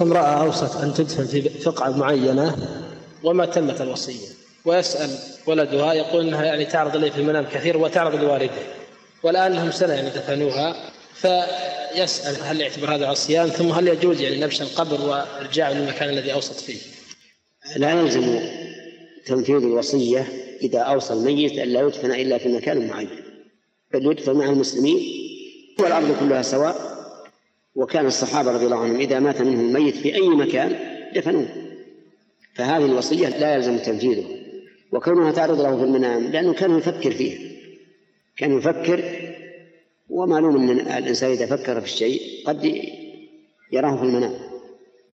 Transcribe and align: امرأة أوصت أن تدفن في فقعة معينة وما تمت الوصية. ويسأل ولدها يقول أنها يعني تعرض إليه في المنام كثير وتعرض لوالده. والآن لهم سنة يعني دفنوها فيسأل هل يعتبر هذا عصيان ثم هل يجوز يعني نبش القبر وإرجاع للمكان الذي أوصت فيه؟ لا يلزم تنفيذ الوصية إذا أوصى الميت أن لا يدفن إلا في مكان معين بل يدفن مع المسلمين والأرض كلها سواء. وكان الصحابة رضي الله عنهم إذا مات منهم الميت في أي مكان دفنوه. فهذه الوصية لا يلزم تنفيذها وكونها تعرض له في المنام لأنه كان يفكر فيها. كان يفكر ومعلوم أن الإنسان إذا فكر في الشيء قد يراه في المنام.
امرأة 0.00 0.44
أوصت 0.44 0.76
أن 0.76 0.94
تدفن 0.94 1.24
في 1.24 1.48
فقعة 1.48 1.90
معينة 1.90 2.56
وما 3.24 3.46
تمت 3.46 3.80
الوصية. 3.80 4.28
ويسأل 4.64 5.10
ولدها 5.46 5.92
يقول 5.92 6.26
أنها 6.26 6.44
يعني 6.44 6.64
تعرض 6.64 6.96
إليه 6.96 7.10
في 7.10 7.20
المنام 7.20 7.44
كثير 7.44 7.76
وتعرض 7.76 8.22
لوالده. 8.22 8.52
والآن 9.22 9.52
لهم 9.52 9.70
سنة 9.70 9.92
يعني 9.92 10.10
دفنوها 10.10 10.76
فيسأل 11.14 12.42
هل 12.42 12.60
يعتبر 12.60 12.94
هذا 12.94 13.06
عصيان 13.06 13.48
ثم 13.48 13.72
هل 13.72 13.88
يجوز 13.88 14.20
يعني 14.20 14.40
نبش 14.40 14.62
القبر 14.62 15.00
وإرجاع 15.00 15.70
للمكان 15.70 16.08
الذي 16.08 16.32
أوصت 16.32 16.60
فيه؟ 16.60 16.78
لا 17.76 18.00
يلزم 18.00 18.40
تنفيذ 19.26 19.56
الوصية 19.56 20.28
إذا 20.62 20.78
أوصى 20.78 21.12
الميت 21.12 21.58
أن 21.58 21.68
لا 21.68 21.80
يدفن 21.80 22.12
إلا 22.12 22.38
في 22.38 22.48
مكان 22.48 22.86
معين 22.86 23.10
بل 23.92 24.06
يدفن 24.06 24.32
مع 24.32 24.44
المسلمين 24.44 25.00
والأرض 25.78 26.16
كلها 26.20 26.42
سواء. 26.42 26.97
وكان 27.78 28.06
الصحابة 28.06 28.52
رضي 28.52 28.64
الله 28.64 28.78
عنهم 28.78 28.96
إذا 28.96 29.20
مات 29.20 29.42
منهم 29.42 29.68
الميت 29.68 29.94
في 29.94 30.14
أي 30.14 30.28
مكان 30.28 30.76
دفنوه. 31.14 31.48
فهذه 32.54 32.84
الوصية 32.84 33.28
لا 33.28 33.54
يلزم 33.54 33.78
تنفيذها 33.78 34.28
وكونها 34.92 35.32
تعرض 35.32 35.60
له 35.60 35.76
في 35.76 35.84
المنام 35.84 36.22
لأنه 36.22 36.52
كان 36.52 36.78
يفكر 36.78 37.10
فيها. 37.10 37.38
كان 38.36 38.58
يفكر 38.58 39.04
ومعلوم 40.08 40.70
أن 40.70 40.80
الإنسان 40.80 41.30
إذا 41.30 41.46
فكر 41.46 41.80
في 41.80 41.86
الشيء 41.86 42.20
قد 42.46 42.64
يراه 43.72 43.96
في 43.96 44.02
المنام. 44.02 44.47